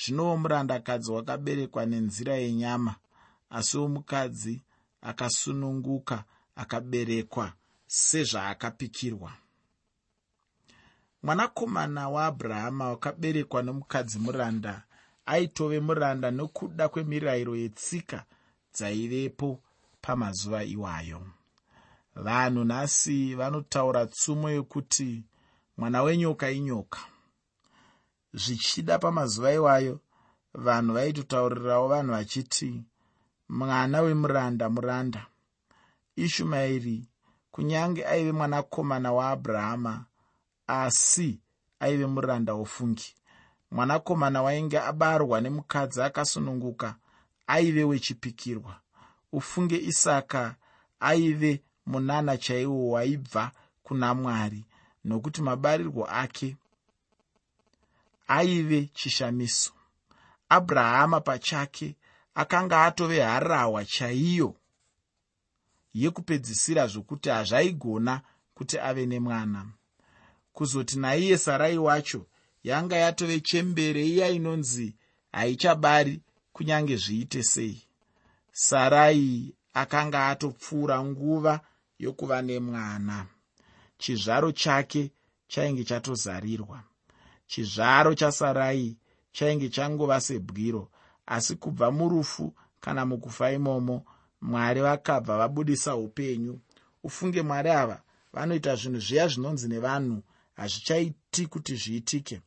zvinowo 0.00 0.36
murandakadzi 0.36 1.10
wakaberekwa 1.12 1.86
nenzira 1.86 2.34
yenyama 2.34 2.94
asi 3.50 3.78
womukadzi 3.78 4.62
akasununguka 5.02 6.24
akaberekwa 6.56 7.52
sezvaakapikirwa. 7.86 9.32
Mwanakomana 11.22 12.08
waabrahama 12.08 12.88
wakaberekwa 12.88 13.62
nomukadzi 13.62 14.18
muranda 14.18 14.82
aitove 15.26 15.80
muranda 15.80 16.30
nokuda 16.30 16.88
kwemirayiro 16.88 17.56
yetsika 17.56 18.24
dzaivepo 18.74 19.60
pamazuva 20.02 20.64
iwayo. 20.64 21.20
Vanhu 22.14 22.64
nhasi 22.64 23.34
vanotaura 23.34 24.06
tsumo 24.06 24.50
yokuti 24.50 25.24
mwana 25.76 26.02
wenyoka 26.02 26.50
inyoka. 26.50 27.00
Zvichida 28.34 28.98
pamazuva 28.98 29.52
iwayo 29.52 30.00
vanhu 30.54 30.92
vaitotaurirawo 30.94 31.88
vanhu 31.88 32.12
vachiti 32.12 32.84
mwana 33.48 34.00
wemuranda 34.00 34.68
muranda. 34.70 35.26
Ishumaeri 36.16 37.08
kunyange 37.50 38.06
aive 38.06 38.32
mwanakomana 38.32 39.12
waabrahama 39.12 40.04
asi 40.66 41.40
aive 41.80 42.06
muranda 42.06 42.54
wofungi. 42.54 43.14
Mwanakomana 43.70 44.42
wainge 44.42 44.78
abarwa 44.80 45.40
nemukadzi 45.40 46.02
akasununguka 46.02 46.96
aive 47.46 47.84
wechipikirwa 47.84 48.81
ufunge 49.32 49.76
isaka 49.78 50.56
aive 51.00 51.62
munana 51.86 52.36
chaiwo 52.38 52.88
waibva 52.90 53.52
kuna 53.82 54.14
mwari 54.14 54.64
nokuti 55.04 55.42
mabarirwo 55.42 56.06
ake 56.06 56.56
aive 58.28 58.90
chishamiso. 58.94 59.72
Abrahama 60.48 61.20
pachake 61.20 61.96
akanga 62.34 62.84
atove 62.84 63.20
harahwa 63.20 63.84
chaiyo 63.84 64.54
yekupedzisira 65.94 66.86
zvokuti 66.86 67.28
hazvaigona 67.28 68.20
kuti 68.54 68.78
ave 68.78 69.06
nemwana. 69.06 69.66
Kuzoti 70.52 70.98
naiye 70.98 71.38
sarai 71.38 71.78
wacho 71.78 72.26
yanga 72.64 72.96
yatove 72.96 73.40
chembere 73.40 74.06
iya 74.06 74.28
inonzi 74.28 74.94
haichabari 75.32 76.20
kunyange 76.52 76.96
zviite 76.96 77.42
sei 77.42 77.82
sarai 78.52 79.54
akanga 79.74 80.26
atopfuura 80.28 81.04
nguva 81.04 81.60
yokuva 81.98 82.42
nemwana 82.42 83.26
chizvaro 83.98 84.52
chake 84.52 85.10
chainge 85.48 85.84
chatozarirwa. 85.84 86.82
Chizvaro 87.46 88.14
chasarai 88.14 88.96
chainge 89.32 89.68
changova 89.68 90.20
sebwiro 90.20 90.88
asi 91.26 91.56
kubva 91.56 91.90
murufu 91.90 92.54
kana 92.80 93.06
mukufa 93.06 93.52
imomo 93.52 94.04
mwari 94.40 94.80
vakabva 94.80 95.38
vabudisa 95.38 95.96
upenyu. 95.96 96.60
Ufunge 97.02 97.42
mwari 97.42 97.70
ava 97.70 98.02
vanoita 98.32 98.76
zvinhu 98.76 99.00
zviya 99.00 99.28
zvinonzi 99.28 99.68
nevanhu 99.68 100.22
hazvichaiti 100.54 101.46
kuti 101.46 101.76
zviitike. 101.76 102.40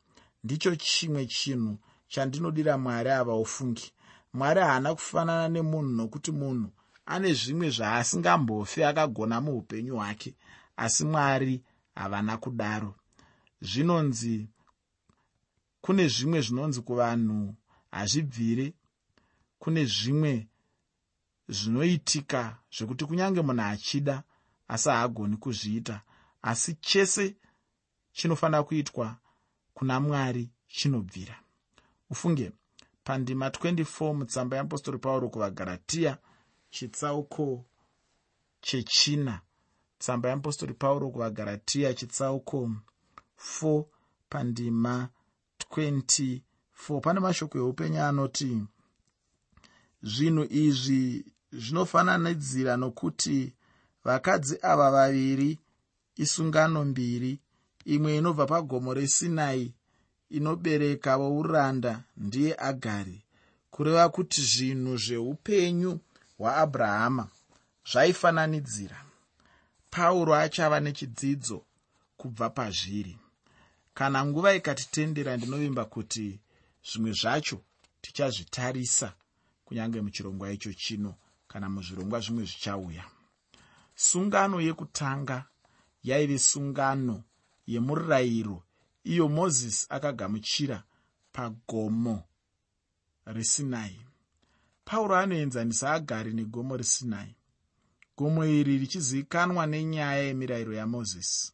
Ndicho 0.43 0.75
chimwe 0.75 1.25
chinhu 1.25 1.77
chandinodira 2.07 2.77
mwari 2.77 3.09
ava 3.09 3.35
ufungi 3.35 3.91
mwari 4.35 4.61
haana 4.61 4.95
kufanana 4.95 5.47
nemunhu 5.49 5.91
nokuti 5.97 6.31
munhu 6.31 6.69
ane 7.05 7.33
zvimwe 7.33 7.69
zvaasingambofi 7.69 8.83
akagona 8.83 9.41
muupenyu 9.41 9.95
hwake 9.95 10.35
asi 10.77 11.05
mwari 11.05 11.63
havana 11.95 12.37
kudaro. 12.37 12.95
Zvinonzi 13.61 14.47
kune 15.81 16.07
zvimwe 16.07 16.41
zvinonzi 16.41 16.81
kuvanhu 16.81 17.55
hazvibvire 17.91 18.73
kune 19.59 19.85
zvimwe 19.85 20.47
zvinoitika 21.49 22.57
zvekuti 22.75 23.05
kunyange 23.05 23.41
munhu 23.41 23.61
achida 23.61 24.23
asi 24.67 24.89
haagoni 24.89 25.37
kuzviita. 25.37 26.01
Asi 26.41 26.73
chese 26.75 27.35
chinofanira 28.11 28.63
kuitwa 28.63 29.17
kuna 29.73 29.99
mwari 29.99 30.49
chinobvira. 30.67 31.35
Ufunge 32.09 32.51
pandima 33.05 33.49
24 33.49 34.13
mutsamba 34.13 34.55
yeapostori 34.57 34.97
pauro 34.97 35.29
kuvagaratiya 35.29 36.17
chitsauko 36.69 37.65
chechina. 38.61 39.41
Tsamba 39.97 40.29
yeapostori 40.29 40.73
pauro 40.73 41.09
kuvagaratiya 41.09 41.93
chitsauko 41.93 42.71
4 43.61 43.83
pandima 44.29 45.09
24 45.71 46.41
pane 47.01 47.19
mashoko 47.19 47.57
eupenyu 47.57 48.01
anoti 48.01 48.63
zvinhu 50.03 50.43
izvi 50.49 51.25
zvinofananidzira 51.51 52.77
nokuti 52.77 53.53
vakadzi 54.03 54.55
ava 54.61 54.91
vaviri 54.91 55.59
isungano 56.15 56.85
mbiri 56.85 57.39
imwe 57.85 58.17
inobva 58.17 58.45
pagomo 58.45 58.93
resinai 58.93 59.73
inobereka 60.29 61.17
vouranda 61.17 62.03
ndiye 62.17 62.55
agari 62.57 63.25
kureva 63.71 64.09
kuti 64.09 64.41
zvinhu 64.41 64.97
zveupenyu 64.97 65.99
hwaabrahama 66.37 67.27
zvaifananidzira. 67.91 68.97
Pauro 69.89 70.35
achava 70.35 70.79
nechidzidzo 70.79 71.65
kubva 72.17 72.49
pazviri. 72.49 73.17
Kana 73.93 74.25
nguva 74.25 74.55
ikatitendera 74.55 75.37
ndinovimba 75.37 75.85
kuti 75.85 76.39
zvimwe 76.87 77.11
zvacho 77.11 77.61
tichazvitarisa 78.01 79.13
kunyange 79.65 80.01
muchirongwa 80.01 80.51
icho 80.51 80.73
chino 80.73 81.15
kana 81.47 81.69
muzvirongwa 81.69 82.19
zvimwe 82.19 82.43
zvichauya. 82.45 83.05
Sungano 83.95 84.61
yekutanga 84.61 85.45
yaive 86.03 86.39
sungano 86.39 87.23
yemurayiro 87.67 88.63
iyo 89.13 89.25
mozisi 89.29 89.85
akagamuchira 89.89 90.77
pagomo 91.35 92.17
resinai 93.25 93.97
pauro 94.85 95.15
anoenzanisa 95.15 95.91
agari 95.97 96.31
negomo 96.33 96.73
resinai 96.77 97.31
gomo 98.17 98.45
iri 98.45 98.73
richizivikanwa 98.81 99.63
nenyaya 99.67 100.23
yemirayiro 100.27 100.73
yamozisi 100.73 101.53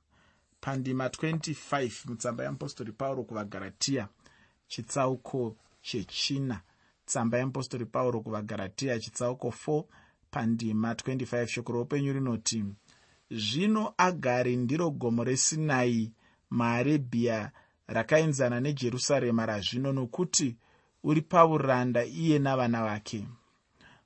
pandima 0.62 1.08
25 1.08 2.10
mutsamba 2.10 2.44
yeapostori 2.44 2.92
pauro 2.92 3.24
kuvagaratiya 3.24 4.08
chitsauko 4.68 5.58
chechina. 5.82 6.62
Tsamba 7.06 7.38
yeapostori 7.38 7.86
pauro 7.86 8.22
kuvagaratiya 8.22 9.00
chitsauko 9.00 9.48
4 9.68 9.84
pandima 10.32 10.94
25 10.94 11.48
shoko 11.48 11.72
roupenyu 11.74 12.14
rinoti 12.14 12.64
zvino 13.32 13.94
agari 13.98 14.56
ndiro 14.56 14.92
gomo 14.92 15.24
resinai 15.24 16.12
maarebhiya 16.52 17.52
rakaenzana 17.88 18.60
nejerusarema 18.60 19.46
razvino 19.46 19.94
nokuti 19.94 20.58
uri 21.04 21.22
pauranda 21.22 22.06
iye 22.06 22.40
navana 22.40 22.84
vake. 22.84 23.28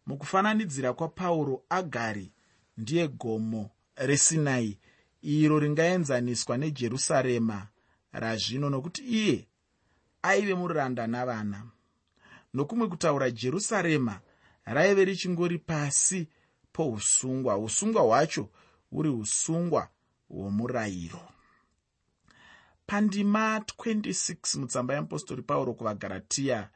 Mukufananidzira 0.05 0.93
kwapauro 0.93 1.63
agari 1.69 2.31
ndiye 2.77 3.07
gomo 3.07 3.69
resinai 3.95 4.77
iro 5.21 5.59
ringaenzaniswa 5.59 6.57
nejerusarema 6.57 7.67
razvino 8.11 8.69
nokuti 8.69 9.01
iye 9.01 9.47
aive 10.21 10.53
muranda 10.55 11.07
navana. 11.07 11.63
Nokumwe 12.53 12.87
kutaura 12.87 13.31
jerusarema 13.31 14.19
raive 14.65 15.05
richingori 15.05 15.57
pasi 15.59 16.27
pousungwa 16.71 17.57
usungwa 17.57 18.01
hwacho 18.01 18.49
huri 18.89 19.09
usungwa 19.09 19.89
hwomurayiro 20.29 21.19
pandima 22.87 23.57
26 23.59 24.59
mutsamba 24.59 24.93
yeapostori 24.93 25.41
pauro 25.41 25.73
kuvagaratiya 25.73 26.69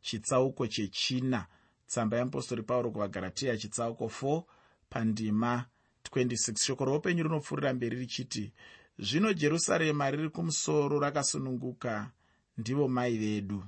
chitsauko 0.00 0.66
chechina. 0.66 1.46
Tsamba 1.86 2.16
yeapostori 2.16 2.62
pauro 2.62 2.90
kuvagaratiya 2.90 3.56
chitsauko 3.56 4.04
4 4.06 4.42
pandima 4.90 5.64
26 6.12 6.64
shoko 6.64 6.84
roupenyu 6.84 7.22
rinopfuurira 7.22 7.72
mberi 7.74 7.96
richiti 7.96 8.52
zvino 8.98 9.32
jerusarema 9.32 10.10
riri 10.10 10.28
kumusoro 10.30 11.00
rakasununguka 11.00 12.10
ndivo 12.58 12.88
mai 12.88 13.18
vedu. 13.18 13.64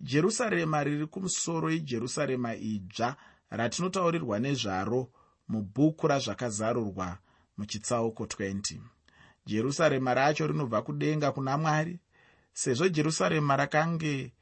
Jerusarema 0.00 0.84
riri 0.84 1.06
kumusoro 1.06 1.70
ijerusarema 1.70 2.54
idzva 2.54 3.16
ratinotaurirwa 3.50 4.38
nezvaro 4.38 5.10
mubhuku 5.48 6.06
razvakazarurwa 6.06 7.18
muchitsauko 7.56 8.24
20 8.24 8.80
jerusarema 9.46 10.14
racho 10.14 10.46
rinobva 10.46 10.82
kudenga 10.82 11.32
kuna 11.32 11.58
mwari 11.58 11.98
sezvo 12.52 12.88
jerusarema 12.88 13.56
rakange 13.56 14.32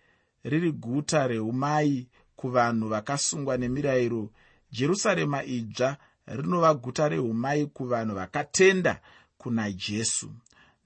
riri 0.44 0.72
guta 0.72 1.26
reumai 1.28 2.08
kuvanhu 2.36 2.88
vakasungwa 2.88 3.56
nemirayiro 3.56 4.30
jerusarema 4.72 5.44
idzva 5.44 5.96
rinova 6.26 6.74
guta 6.74 7.08
reumai 7.08 7.66
kuvanhu 7.66 8.14
vakatenda 8.14 9.00
kuna 9.38 9.72
jesu. 9.72 10.30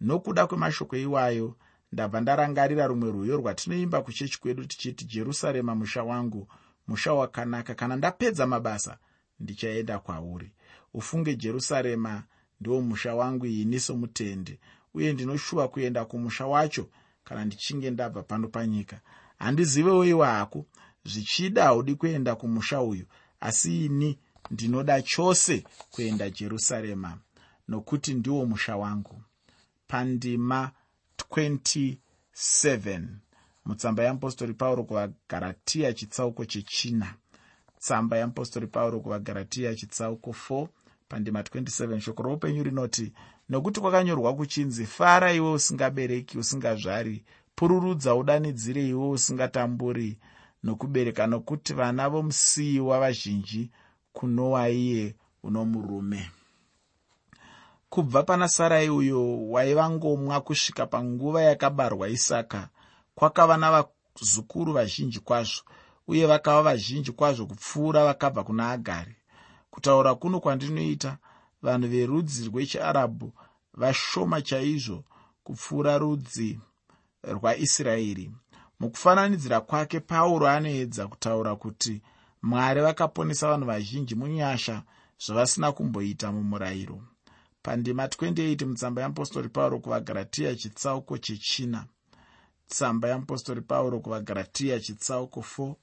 Nokuda 0.01 0.47
kwemashoko 0.47 0.97
iwayo 0.97 1.57
ndabva 1.93 2.21
ndarangarira 2.21 2.87
rumwe 2.87 3.11
rwiyo 3.13 3.37
rwatinoimba 3.37 4.03
kuchechi 4.03 4.41
kwedu 4.41 4.65
tichiti 4.65 5.05
jerusarema 5.05 5.75
musha 5.75 6.03
wangu 6.03 6.49
musha 6.89 7.13
wakanaka. 7.15 7.75
Kana 7.75 7.97
ndapedza 7.97 8.47
mabasa 8.47 8.99
ndichaenda 9.41 9.99
kwauri. 9.99 10.53
Ufunge 10.95 11.35
jerusarema 11.37 12.23
ndiwo 12.65 12.81
musha 12.81 13.15
wangu 13.15 13.47
ini 13.47 13.81
somutende 13.81 14.59
uye 14.95 15.13
ndinoshuva 15.13 15.69
kuenda 15.69 16.05
kumusha 16.05 16.47
wacho 16.47 16.89
kana 17.25 17.45
ndichinge 17.45 17.91
ndabva 17.91 18.23
pano 18.23 18.49
panyika. 18.49 19.01
Handizivewo 19.39 20.05
iwe 20.05 20.27
hako 20.27 20.67
zvichida 21.05 21.65
haudi 21.65 21.95
kuenda 21.95 22.35
kumusha 22.35 22.81
uyu 22.81 23.05
asi 23.41 23.85
ini 23.85 24.19
ndinoda 24.51 25.03
chose 25.03 25.65
kuenda 25.91 26.31
jerusarema 26.31 27.19
nokuti 27.69 28.15
ndiwo 28.15 28.47
musha 28.47 28.77
wangu. 28.77 29.23
Pandima 29.87 30.71
27 31.31 33.07
mutsamba 33.65 34.03
yeapostori 34.03 34.55
pauro 34.55 34.85
kuvagaratiya 34.85 35.93
chitsauko 35.93 36.45
chechina. 36.45 37.15
Tsamba 37.79 38.17
yeapostori 38.17 38.67
pauro 38.67 39.01
kuvagaratiya 39.01 39.75
chitsauko 39.75 40.31
4 40.31 40.69
pandima 41.09 41.41
27 41.43 42.01
shoko 42.01 42.23
roupenyu 42.23 42.63
rinoti 42.63 43.13
nokuti 43.49 43.81
kwakanyorwa 43.81 44.35
kuchinzi 44.37 44.87
fara 44.87 45.33
iwe 45.33 45.51
usingabereki 45.53 46.39
usingazvari 46.39 47.25
pururudza 47.57 48.15
udanidzire 48.15 48.89
iwe 48.89 49.09
usingatamburi 49.09 50.19
nokubereka 50.65 51.27
nokuti 51.27 51.75
vana 51.75 52.09
vomusiyiwa 52.09 53.01
vazhinji 53.01 53.71
kunowa 54.13 54.69
iye 54.69 55.15
uno 55.43 55.65
murume. 55.65 56.31
Kubva 57.89 58.23
pana 58.23 58.49
sarai 58.49 58.89
uyo 58.91 59.49
waivangomwa 59.51 60.41
kusvika 60.41 60.87
panguva 60.87 61.43
yakabarwa 61.43 62.09
isaka. 62.09 62.69
Kwakava 63.15 63.57
navazukuru 63.57 64.73
vazhinji 64.73 65.21
kwazvo 65.21 65.63
uye 66.09 66.27
vakava 66.27 66.63
vazhinji 66.63 67.13
kwazvo 67.13 67.47
kupfuura 67.47 68.05
vakabva 68.05 68.45
kuna 68.45 68.71
agari 68.71 69.17
kutaura 69.75 70.15
kuno 70.15 70.41
kwandinoita 70.41 71.19
vanhu 71.63 71.89
verudzi 71.89 72.49
rwechiarabhu 72.49 73.33
vashoma 73.81 74.43
chaizvo 74.43 75.05
kupfuura 75.45 75.99
rudzi 75.99 76.61
rwaisraeri. 77.23 78.31
Mukufananidzira 78.81 79.61
kwake 79.61 80.01
pauro 80.01 80.49
anoedza 80.49 81.09
kutaura 81.09 81.57
kuti 81.57 82.03
mwari 82.43 82.81
vakaponesa 82.81 83.49
vanhu 83.49 83.67
vazhinji 83.67 84.15
munyasha 84.15 84.83
zvavasina 85.25 85.73
kumboita 85.73 86.33
mumurayiro. 86.33 87.03
Pandima 87.63 88.07
28 88.07 88.67
mutsamba 88.67 89.03
yeapostori 89.03 89.49
pauro 89.49 89.79
kuvagaratiya 89.79 90.57
chitsauko 90.57 91.19
chechina. 91.19 91.87
Tsamba 92.69 93.09
yeapostori 93.09 93.61
pauro 93.61 94.01
kuvagaratiya 94.01 94.81
chitsauko 94.81 95.41
4 95.59 95.75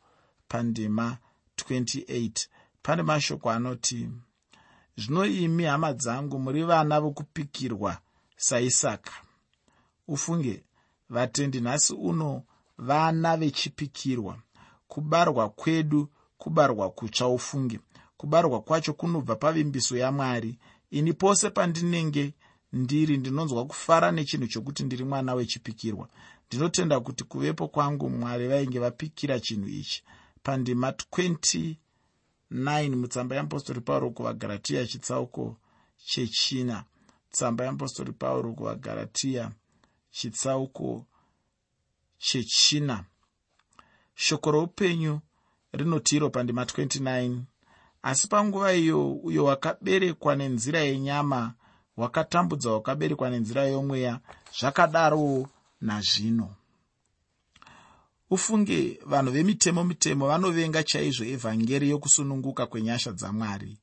pandima 0.47 1.17
28 1.57 2.47
pane 2.83 3.03
mashoko 3.03 3.49
anoti 3.51 4.09
zvino 4.97 5.25
imi 5.25 5.63
hama 5.63 5.93
dzangu 5.93 6.39
muri 6.39 6.63
vana 6.63 6.99
vokupikirwa 7.01 7.97
saisaka. 8.37 9.11
Ufunge 10.07 10.63
vatendi 11.09 11.61
nhasi 11.61 11.93
uno 11.93 12.43
vana 12.77 13.37
vechipikirwa. 13.37 14.37
Kubarwa 14.87 15.49
kwedu 15.49 16.09
kubarwa 16.37 16.89
kutsva 16.89 17.27
ufunge. 17.27 17.79
Kubarwa 18.17 18.61
kwacho 18.61 18.93
kunobva 18.93 19.35
pavimbiso 19.35 19.97
yamwari. 19.97 20.59
Ini 20.91 21.13
pose 21.13 21.49
pandinenge 21.49 22.33
ndiri 22.73 23.17
ndinonzwa 23.17 23.65
kufara 23.65 24.11
nechinhu 24.11 24.47
chokuti 24.47 24.83
ndiri 24.83 25.03
mwana 25.03 25.33
wechipikirwa. 25.33 26.07
Ndinotenda 26.47 26.99
kuti 26.99 27.23
kuvepo 27.23 27.67
kwangu 27.67 28.09
mwari 28.09 28.47
vainge 28.47 28.79
vapikira 28.79 29.39
chinhu 29.39 29.67
ichi. 29.69 30.03
Pandima 30.43 30.91
29 32.51 32.95
mutsamba 32.95 33.35
yeapostori 33.35 33.81
pauro 33.81 34.09
kuvagaratiya 34.09 34.87
chitsauko 34.87 35.57
chechina. 36.05 36.83
Tsamba 37.31 37.63
yeapostori 37.63 38.11
pauro 38.11 38.53
kuvagaratiya 38.53 39.51
chitsauko 40.11 41.05
chechina. 42.17 43.05
Shoko 44.15 44.51
roupenyu 44.51 45.19
rinotiro 45.73 46.29
pandima 46.29 46.63
29 46.63 47.41
asi 48.03 48.27
panguva 48.27 48.73
iyo 48.73 49.11
uyo 49.13 49.45
wakaberekwa 49.45 50.35
nenzira 50.35 50.79
yenyama 50.79 51.53
wakatambudza 51.97 52.71
wakaberekwa 52.71 53.29
nenzira 53.29 53.63
yomweya 53.63 54.19
zvakadarowo 54.59 55.49
nazvino 55.81 56.55
ufunge 58.31 58.99
vanhu 59.05 59.31
vemitemo 59.31 59.83
mitemo 59.83 60.27
vanovenga 60.27 60.83
chaizvo 60.83 61.25
evhangeri 61.25 61.89
yokusununguka 61.89 62.65
kwenyasha 62.65 63.11
dzamwari. 63.11 63.77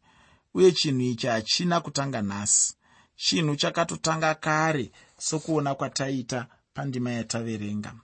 Uye 0.54 0.72
chinhu 0.72 1.00
ichi 1.00 1.26
hachina 1.26 1.80
kutanga 1.80 2.22
nhasi. 2.22 2.74
Chinhu 3.16 3.56
chakatotanga 3.56 4.34
kare 4.34 4.90
sokuona 5.18 5.74
kwataita 5.74 6.46
pandima 6.74 7.10
yataverenga. 7.10 7.94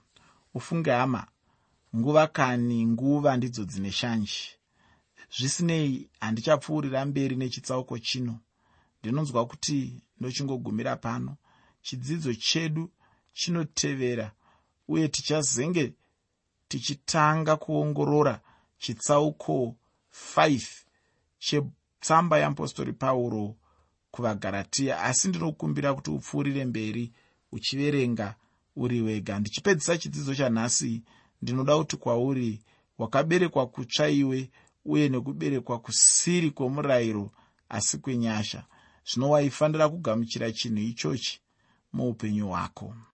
Ufunge 0.53 0.91
hama 0.91 1.27
nguva 1.95 2.27
kani 2.27 2.85
nguva 2.85 3.37
ndidzo 3.37 3.65
dzine 3.65 3.91
shanji 3.91 4.41
zvisinei 5.37 6.09
handichapfuurira 6.19 7.05
mberi 7.05 7.35
nechitsauko 7.35 7.99
chino. 7.99 8.39
Ndinonzwa 8.99 9.45
kuti 9.45 10.01
ndochingogumira 10.19 10.95
pano. 10.95 11.37
Chidzidzo 11.81 12.33
chedu 12.33 12.91
chinotevera 13.33 14.31
uye 14.87 15.07
tichazenge 15.07 15.93
tichitanga 16.67 17.55
kuongorora 17.55 18.41
chitsauko 18.77 19.75
5 20.35 20.67
chetsamba 21.39 22.37
yeapostori 22.37 22.93
pauro 22.93 23.55
kuvagaratiya 24.11 25.01
asi 25.03 25.27
ndinokumbira 25.27 25.93
kuti 25.93 26.11
upfuurire 26.11 26.65
mberi 26.65 27.11
uchiverenga 27.51 28.35
uri 28.75 29.01
wega. 29.01 29.39
Ndichipedzisa 29.39 29.97
chidzidzo 29.97 30.35
chanhasi 30.35 31.03
ndinoda 31.41 31.77
kuti 31.77 31.97
kwauri 31.97 32.61
wakaberekwa 32.97 33.67
kutsvaiwe 33.67 34.49
uye 34.85 35.09
nekuberekwa 35.09 35.79
kusiri 35.79 36.51
kwomurayiro 36.51 37.31
asi 37.69 37.97
kwenyasha. 37.97 38.65
Zvino 39.09 39.29
waifanira 39.29 39.89
kugamuchira 39.89 40.51
chinhu 40.51 40.79
ichochi 40.81 41.41
muupenyu 41.93 42.47
hwako 42.47 42.95